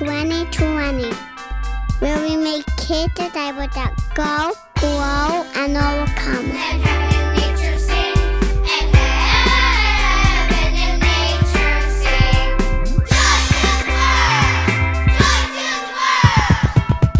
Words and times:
2020, 0.00 1.12
where 1.98 2.18
we 2.22 2.34
make 2.34 2.64
kids 2.78 3.12
disciples 3.12 3.68
that 3.74 3.92
go, 4.14 4.50
grow, 4.80 5.44
and 5.60 5.76
overcome. 5.76 6.50
And! 6.56 7.10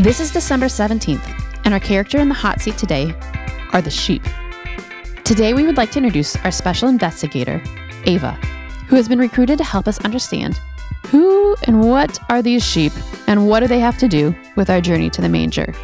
This 0.02 0.18
is 0.18 0.30
December 0.30 0.64
17th, 0.64 1.20
and 1.66 1.74
our 1.74 1.80
character 1.80 2.16
in 2.16 2.30
the 2.30 2.34
hot 2.34 2.62
seat 2.62 2.78
today 2.78 3.14
are 3.74 3.82
the 3.82 3.90
sheep. 3.90 4.22
Today, 5.24 5.52
we 5.52 5.66
would 5.66 5.76
like 5.76 5.90
to 5.90 5.98
introduce 5.98 6.34
our 6.36 6.50
special 6.50 6.88
investigator, 6.88 7.62
Ava, 8.06 8.32
who 8.88 8.96
has 8.96 9.06
been 9.06 9.18
recruited 9.18 9.58
to 9.58 9.64
help 9.64 9.86
us 9.86 9.98
understand 9.98 10.58
who 11.10 11.56
and 11.64 11.88
what 11.88 12.18
are 12.30 12.42
these 12.42 12.64
sheep 12.64 12.92
and 13.26 13.48
what 13.48 13.60
do 13.60 13.66
they 13.66 13.80
have 13.80 13.98
to 13.98 14.08
do 14.08 14.34
with 14.56 14.70
our 14.70 14.80
journey 14.80 15.10
to 15.10 15.20
the 15.20 15.28
manger. 15.28 15.74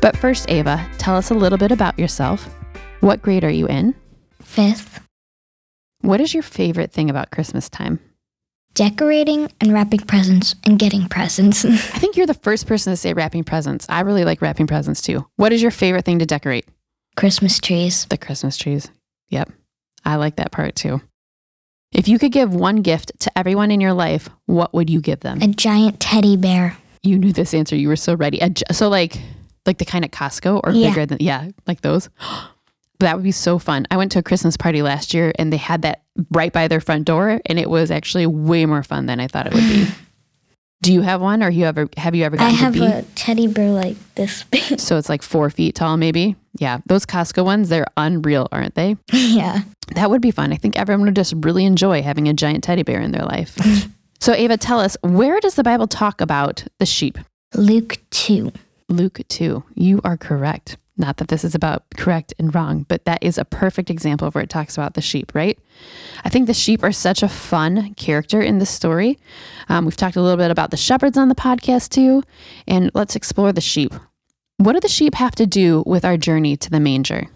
But 0.00 0.16
first, 0.16 0.48
Ava, 0.50 0.84
tell 0.98 1.16
us 1.16 1.30
a 1.30 1.34
little 1.34 1.58
bit 1.58 1.70
about 1.72 1.98
yourself. 1.98 2.48
What 3.00 3.22
grade 3.22 3.44
are 3.44 3.50
you 3.50 3.66
in? 3.66 3.94
Fifth, 4.42 5.00
What 6.02 6.20
is 6.20 6.32
your 6.34 6.42
favorite 6.42 6.92
thing 6.92 7.10
about 7.10 7.30
Christmas 7.30 7.68
time? 7.68 8.00
decorating 8.74 9.50
and 9.58 9.72
wrapping 9.72 10.00
presents 10.00 10.54
and 10.64 10.78
getting 10.78 11.08
presents. 11.08 11.64
I 11.64 11.70
think 11.98 12.14
you're 12.14 12.26
the 12.26 12.34
first 12.34 12.66
person 12.66 12.92
to 12.92 12.96
say 12.98 13.14
wrapping 13.14 13.42
presents. 13.42 13.86
I 13.88 14.00
really 14.00 14.26
like 14.26 14.42
wrapping 14.42 14.66
presents 14.66 15.00
too. 15.00 15.26
What 15.36 15.50
is 15.54 15.62
your 15.62 15.70
favorite 15.70 16.04
thing 16.04 16.18
to 16.18 16.26
decorate? 16.26 16.66
Christmas 17.16 17.58
trees. 17.58 18.04
The 18.10 18.18
Christmas 18.18 18.58
trees. 18.58 18.90
Yep. 19.30 19.50
I 20.04 20.16
like 20.16 20.36
that 20.36 20.52
part 20.52 20.74
too. 20.74 21.00
If 21.96 22.08
you 22.08 22.18
could 22.18 22.30
give 22.30 22.54
one 22.54 22.82
gift 22.82 23.12
to 23.20 23.38
everyone 23.38 23.70
in 23.70 23.80
your 23.80 23.94
life, 23.94 24.28
what 24.44 24.74
would 24.74 24.90
you 24.90 25.00
give 25.00 25.20
them? 25.20 25.40
A 25.40 25.48
giant 25.48 25.98
teddy 25.98 26.36
bear. 26.36 26.76
You 27.02 27.18
knew 27.18 27.32
this 27.32 27.54
answer. 27.54 27.74
You 27.74 27.88
were 27.88 27.96
so 27.96 28.14
ready. 28.14 28.38
So 28.70 28.88
like 28.90 29.16
like 29.64 29.78
the 29.78 29.86
kind 29.86 30.04
at 30.04 30.10
Costco 30.12 30.60
or 30.62 30.72
Yeah. 30.72 30.90
bigger 30.90 31.06
than 31.06 31.18
yeah, 31.20 31.48
like 31.66 31.80
those. 31.80 32.08
That 32.98 33.14
would 33.14 33.24
be 33.24 33.32
so 33.32 33.58
fun. 33.58 33.86
I 33.90 33.98
went 33.98 34.12
to 34.12 34.20
a 34.20 34.22
Christmas 34.22 34.56
party 34.56 34.80
last 34.80 35.12
year 35.12 35.30
and 35.38 35.52
they 35.52 35.58
had 35.58 35.82
that 35.82 36.00
right 36.30 36.50
by 36.50 36.66
their 36.66 36.80
front 36.80 37.04
door 37.04 37.42
and 37.44 37.58
it 37.58 37.68
was 37.68 37.90
actually 37.90 38.24
way 38.24 38.64
more 38.64 38.82
fun 38.82 39.04
than 39.04 39.20
I 39.20 39.26
thought 39.26 39.46
it 39.46 39.52
would 39.52 39.68
be. 39.68 39.86
Do 40.82 40.94
you 40.94 41.02
have 41.02 41.20
one 41.20 41.42
or 41.42 41.50
you 41.50 41.66
ever 41.66 41.88
have 41.98 42.14
you 42.14 42.24
ever 42.24 42.40
I 42.40 42.48
have 42.48 42.74
a 42.80 43.02
teddy 43.14 43.48
bear 43.48 43.70
like 43.70 43.96
this 44.14 44.44
big. 44.44 44.80
so 44.80 44.96
it's 44.96 45.10
like 45.10 45.22
four 45.22 45.50
feet 45.50 45.74
tall, 45.74 45.98
maybe. 45.98 46.36
Yeah, 46.58 46.78
those 46.86 47.04
Costco 47.04 47.44
ones, 47.44 47.68
they're 47.68 47.86
unreal, 47.98 48.48
aren't 48.50 48.74
they? 48.76 48.96
yeah. 49.12 49.60
That 49.94 50.10
would 50.10 50.20
be 50.20 50.30
fun. 50.30 50.52
I 50.52 50.56
think 50.56 50.76
everyone 50.76 51.06
would 51.06 51.16
just 51.16 51.34
really 51.36 51.64
enjoy 51.64 52.02
having 52.02 52.28
a 52.28 52.34
giant 52.34 52.64
teddy 52.64 52.82
bear 52.82 53.00
in 53.00 53.12
their 53.12 53.24
life. 53.24 53.56
so, 54.20 54.32
Ava, 54.32 54.56
tell 54.56 54.80
us 54.80 54.96
where 55.02 55.40
does 55.40 55.54
the 55.54 55.62
Bible 55.62 55.86
talk 55.86 56.20
about 56.20 56.64
the 56.78 56.86
sheep? 56.86 57.18
Luke 57.54 57.98
2. 58.10 58.52
Luke 58.88 59.20
2. 59.28 59.64
You 59.74 60.00
are 60.04 60.16
correct. 60.16 60.76
Not 60.98 61.18
that 61.18 61.28
this 61.28 61.44
is 61.44 61.54
about 61.54 61.84
correct 61.96 62.32
and 62.38 62.54
wrong, 62.54 62.86
but 62.88 63.04
that 63.04 63.22
is 63.22 63.36
a 63.36 63.44
perfect 63.44 63.90
example 63.90 64.26
of 64.26 64.34
where 64.34 64.44
it 64.44 64.48
talks 64.48 64.76
about 64.76 64.94
the 64.94 65.02
sheep, 65.02 65.34
right? 65.34 65.58
I 66.24 66.30
think 66.30 66.46
the 66.46 66.54
sheep 66.54 66.82
are 66.82 66.92
such 66.92 67.22
a 67.22 67.28
fun 67.28 67.94
character 67.94 68.40
in 68.40 68.58
this 68.58 68.70
story. 68.70 69.18
Um, 69.68 69.84
we've 69.84 69.96
talked 69.96 70.16
a 70.16 70.22
little 70.22 70.38
bit 70.38 70.50
about 70.50 70.70
the 70.70 70.76
shepherds 70.78 71.18
on 71.18 71.28
the 71.28 71.34
podcast 71.34 71.90
too, 71.90 72.22
and 72.66 72.90
let's 72.94 73.14
explore 73.14 73.52
the 73.52 73.60
sheep. 73.60 73.92
What 74.56 74.72
do 74.72 74.80
the 74.80 74.88
sheep 74.88 75.14
have 75.16 75.34
to 75.34 75.46
do 75.46 75.82
with 75.86 76.04
our 76.04 76.16
journey 76.16 76.56
to 76.56 76.70
the 76.70 76.80
manger? 76.80 77.28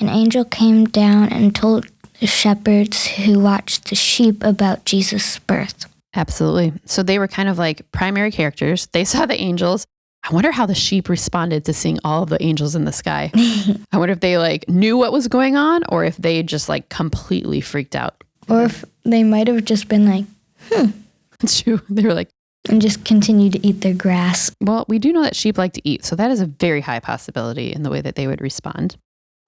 An 0.00 0.08
angel 0.08 0.44
came 0.44 0.86
down 0.86 1.28
and 1.28 1.54
told 1.54 1.86
the 2.20 2.26
shepherds 2.26 3.06
who 3.06 3.40
watched 3.40 3.88
the 3.88 3.94
sheep 3.96 4.42
about 4.42 4.84
Jesus' 4.84 5.38
birth. 5.40 5.86
Absolutely. 6.14 6.72
So 6.84 7.02
they 7.02 7.18
were 7.18 7.28
kind 7.28 7.48
of 7.48 7.58
like 7.58 7.90
primary 7.92 8.30
characters. 8.30 8.86
They 8.92 9.04
saw 9.04 9.26
the 9.26 9.40
angels. 9.40 9.84
I 10.28 10.32
wonder 10.32 10.52
how 10.52 10.64
the 10.64 10.74
sheep 10.74 11.08
responded 11.08 11.64
to 11.66 11.74
seeing 11.74 11.98
all 12.04 12.22
of 12.22 12.30
the 12.30 12.42
angels 12.42 12.74
in 12.74 12.84
the 12.84 12.92
sky. 12.92 13.30
I 13.92 13.98
wonder 13.98 14.12
if 14.12 14.20
they 14.20 14.38
like 14.38 14.68
knew 14.68 14.96
what 14.96 15.12
was 15.12 15.28
going 15.28 15.56
on 15.56 15.82
or 15.88 16.04
if 16.04 16.16
they 16.16 16.42
just 16.42 16.68
like 16.68 16.88
completely 16.88 17.60
freaked 17.60 17.96
out. 17.96 18.22
Or 18.48 18.62
if 18.62 18.84
they 19.04 19.22
might 19.22 19.48
have 19.48 19.64
just 19.64 19.88
been 19.88 20.06
like, 20.08 20.24
hmm. 20.70 20.90
It's 21.42 21.60
true. 21.60 21.80
They 21.90 22.04
were 22.04 22.14
like, 22.14 22.30
and 22.70 22.80
just 22.80 23.04
continued 23.04 23.52
to 23.52 23.66
eat 23.66 23.82
their 23.82 23.92
grass. 23.92 24.50
well, 24.62 24.86
we 24.88 24.98
do 24.98 25.12
know 25.12 25.22
that 25.22 25.36
sheep 25.36 25.58
like 25.58 25.74
to 25.74 25.86
eat. 25.86 26.04
So 26.04 26.16
that 26.16 26.30
is 26.30 26.40
a 26.40 26.46
very 26.46 26.80
high 26.80 27.00
possibility 27.00 27.72
in 27.72 27.82
the 27.82 27.90
way 27.90 28.00
that 28.00 28.14
they 28.14 28.26
would 28.26 28.40
respond. 28.40 28.96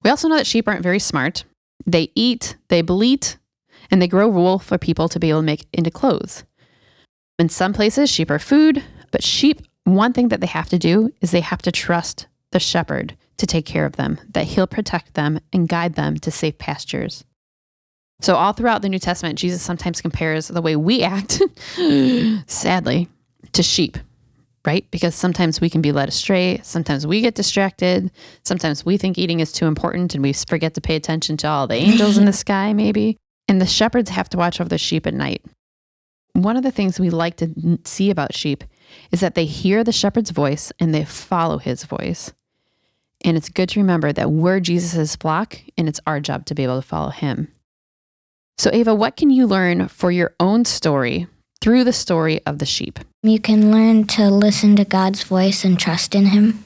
We 0.03 0.11
also 0.11 0.29
know 0.29 0.37
that 0.37 0.47
sheep 0.47 0.69
aren't 0.69 0.83
very 0.83 0.99
smart. 0.99 1.45
They 1.85 2.11
eat, 2.15 2.57
they 2.69 2.83
bleat, 2.83 3.37
and 3.91 4.01
they 4.01 4.09
grow 4.09 4.29
wool 4.29 4.59
for 4.59 4.79
people 4.79 5.09
to 5.09 5.21
be 5.21 5.31
able 5.31 5.41
to 5.41 5.47
make 5.47 5.67
into 5.73 5.91
clothes. 5.91 6.45
In 7.39 7.49
some 7.49 7.73
places, 7.73 8.11
sheep 8.11 8.31
are 8.31 8.39
food, 8.39 8.83
but 9.11 9.23
sheep, 9.23 9.63
one 9.85 10.13
thing 10.13 10.29
that 10.29 10.41
they 10.41 10.47
have 10.47 10.69
to 10.71 10.79
do 10.79 11.13
is 11.21 11.31
they 11.31 11.41
have 11.41 11.63
to 11.63 11.73
trust 11.73 12.27
the 12.53 12.59
shepherd 12.59 13.17
to 13.37 13.47
take 13.47 13.67
care 13.67 13.85
of 13.85 13.97
them, 13.97 14.19
that 14.31 14.47
he'll 14.47 14.67
protect 14.67 15.15
them 15.15 15.39
and 15.53 15.69
guide 15.69 15.95
them 15.95 16.17
to 16.17 16.31
safe 16.31 16.57
pastures. 16.59 17.25
So, 18.23 18.35
all 18.35 18.55
throughout 18.55 18.81
the 18.81 18.89
New 18.89 18.99
Testament, 18.99 19.39
Jesus 19.39 19.61
sometimes 19.61 20.01
compares 20.01 20.49
the 20.49 20.63
way 20.63 20.75
we 20.75 21.03
act, 21.03 21.43
sadly, 22.47 23.09
to 23.53 23.63
sheep, 23.63 23.99
right? 24.67 24.91
Because 24.91 25.15
sometimes 25.15 25.61
we 25.61 25.71
can 25.71 25.81
be 25.81 25.93
led 25.93 26.09
astray. 26.09 26.61
Sometimes 26.63 27.07
we 27.07 27.21
get 27.21 27.37
distracted. 27.37 28.11
Sometimes 28.45 28.85
we 28.85 28.97
think 28.97 29.17
eating 29.17 29.41
is 29.41 29.53
too 29.53 29.67
important 29.67 30.15
and 30.15 30.23
we 30.23 30.33
forget 30.33 30.75
to 30.75 30.81
pay 30.81 30.97
attention 30.97 31.37
to 31.39 31.49
all 31.49 31.67
the 31.67 31.77
angels 31.77 32.19
in 32.19 32.25
the 32.25 32.33
sky, 32.45 32.73
maybe. 32.73 33.17
And 33.49 33.61
the 33.61 33.67
shepherds 33.67 34.11
have 34.11 34.29
to 34.31 34.37
watch 34.37 34.61
over 34.61 34.69
the 34.69 34.79
sheep 34.79 35.07
at 35.07 35.15
night. 35.15 35.45
One 36.33 36.57
of 36.57 36.65
the 36.65 36.73
things 36.73 37.01
we 37.01 37.11
like 37.11 37.37
to 37.37 37.79
see 37.85 38.11
about 38.11 38.35
sheep 38.35 38.65
is 39.13 39.21
that 39.21 39.37
they 39.37 39.47
hear 39.47 39.85
the 39.85 39.93
shepherd's 39.93 40.31
voice 40.31 40.73
and 40.81 40.93
they 40.93 41.05
follow 41.05 41.59
his 41.59 41.85
voice. 41.85 42.33
And 43.25 43.37
it's 43.37 43.49
good 43.49 43.71
to 43.71 43.81
remember 43.81 44.13
that 44.13 44.31
we're 44.31 44.61
Jesus' 44.61 45.17
flock 45.17 45.59
and 45.79 45.89
it's 45.89 46.01
our 46.07 46.21
job 46.21 46.45
to 46.47 46.55
be 46.55 46.65
able 46.65 46.81
to 46.81 46.87
follow 46.87 47.11
him. 47.11 47.53
So, 48.59 48.71
Ava, 48.73 48.95
what 48.95 49.17
can 49.17 49.31
you 49.31 49.47
learn 49.47 49.89
for 49.89 50.11
your 50.11 50.35
own 50.41 50.65
story 50.65 51.27
through 51.67 51.83
the 51.83 51.93
story 51.93 52.41
of 52.47 52.61
the 52.61 52.65
sheep? 52.65 53.01
You 53.25 53.41
can 53.41 53.73
learn 53.73 54.07
to 54.07 54.31
listen 54.31 54.77
to 54.77 54.85
God's 54.85 55.25
voice 55.25 55.65
and 55.65 55.77
trust 55.77 56.15
in 56.15 56.27
Him. 56.27 56.63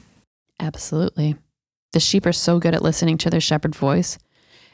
Absolutely. 0.59 1.37
The 1.93 1.99
sheep 1.99 2.23
are 2.27 2.31
so 2.31 2.59
good 2.59 2.75
at 2.75 2.83
listening 2.83 3.17
to 3.17 3.31
their 3.31 3.41
shepherd 3.41 3.73
voice. 3.73 4.19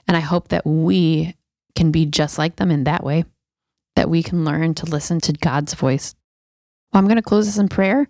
And 0.06 0.18
I 0.18 0.20
hope 0.20 0.50
that 0.50 0.68
we 0.68 1.34
can 1.78 1.92
be 1.92 2.06
just 2.06 2.38
like 2.38 2.58
them 2.58 2.72
in 2.72 2.84
that 2.84 3.06
way, 3.06 3.24
that 3.96 4.10
we 4.10 4.22
can 4.22 4.44
learn 4.44 4.74
to 4.74 4.86
listen 4.86 5.22
to 5.22 5.32
God's 5.32 5.76
voice. 5.76 6.14
Well, 6.92 7.00
I'm 7.00 7.08
going 7.08 7.16
to 7.16 7.22
close 7.22 7.46
this 7.46 7.58
in 7.58 7.70
prayer. 7.70 8.10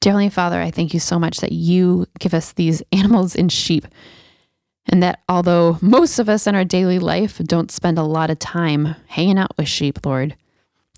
Dear 0.00 0.12
Heavenly 0.12 0.30
Father, 0.30 0.60
I 0.60 0.70
thank 0.70 0.94
you 0.94 1.00
so 1.00 1.18
much 1.18 1.38
that 1.38 1.50
you 1.50 2.06
give 2.20 2.34
us 2.34 2.52
these 2.52 2.84
animals 2.92 3.34
and 3.34 3.50
sheep. 3.50 3.84
And 4.86 5.02
that 5.02 5.24
although 5.28 5.76
most 5.82 6.20
of 6.20 6.28
us 6.28 6.46
in 6.46 6.54
our 6.54 6.64
daily 6.64 7.00
life 7.00 7.38
don't 7.38 7.72
spend 7.72 7.98
a 7.98 8.04
lot 8.04 8.30
of 8.30 8.38
time 8.38 8.94
hanging 9.08 9.38
out 9.38 9.58
with 9.58 9.66
sheep, 9.66 10.06
Lord, 10.06 10.36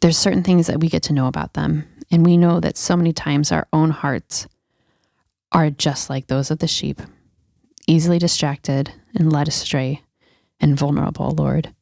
there's 0.01 0.19
certain 0.19 0.43
things 0.43 0.67
that 0.67 0.81
we 0.81 0.89
get 0.89 1.03
to 1.05 1.13
know 1.13 1.27
about 1.27 1.55
them. 1.55 1.89
And 2.11 2.25
we 2.25 2.37
know 2.37 2.61
that 2.61 2.77
so 2.77 2.97
many 2.97 3.13
times 3.13 3.51
our 3.51 3.67
own 3.73 3.91
hearts 3.91 4.47
are 5.53 5.71
just 5.71 6.09
like 6.09 6.27
those 6.27 6.51
of 6.51 6.59
the 6.59 6.69
sheep, 6.69 7.01
easily 7.87 8.19
distracted 8.19 8.93
and 9.15 9.33
led 9.33 9.49
astray 9.49 10.03
and 10.61 10.79
vulnerable, 10.79 11.31
Lord. 11.31 11.75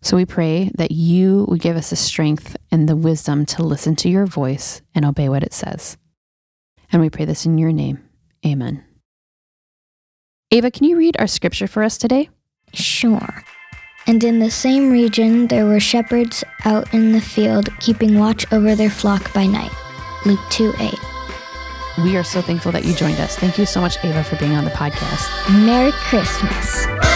So 0.00 0.16
we 0.16 0.26
pray 0.26 0.70
that 0.76 0.92
you 0.92 1.46
would 1.48 1.60
give 1.60 1.76
us 1.76 1.90
the 1.90 1.96
strength 1.96 2.56
and 2.70 2.88
the 2.88 2.96
wisdom 2.96 3.46
to 3.46 3.62
listen 3.62 3.96
to 3.96 4.08
your 4.08 4.26
voice 4.26 4.82
and 4.94 5.04
obey 5.04 5.28
what 5.28 5.42
it 5.42 5.52
says. 5.52 5.96
And 6.92 7.02
we 7.02 7.10
pray 7.10 7.24
this 7.24 7.46
in 7.46 7.58
your 7.58 7.72
name. 7.72 8.02
Amen. 8.46 8.84
Ava, 10.50 10.70
can 10.70 10.84
you 10.84 10.96
read 10.96 11.16
our 11.18 11.26
scripture 11.26 11.66
for 11.66 11.82
us 11.82 11.98
today? 11.98 12.30
Sure. 12.72 13.44
And 14.08 14.24
in 14.24 14.38
the 14.38 14.50
same 14.50 14.90
region 14.90 15.46
there 15.46 15.66
were 15.66 15.78
shepherds 15.78 16.42
out 16.64 16.92
in 16.94 17.12
the 17.12 17.20
field, 17.20 17.68
keeping 17.78 18.18
watch 18.18 18.50
over 18.52 18.74
their 18.74 18.90
flock 18.90 19.32
by 19.34 19.46
night. 19.46 19.70
Luke 20.24 20.40
2 20.50 20.72
8. 20.80 20.94
We 22.04 22.16
are 22.16 22.24
so 22.24 22.40
thankful 22.40 22.72
that 22.72 22.84
you 22.84 22.94
joined 22.94 23.20
us. 23.20 23.36
Thank 23.36 23.58
you 23.58 23.66
so 23.66 23.80
much, 23.80 24.02
Ava, 24.04 24.24
for 24.24 24.36
being 24.36 24.54
on 24.54 24.64
the 24.64 24.70
podcast. 24.70 25.28
Merry 25.64 25.92
Christmas. 25.92 27.07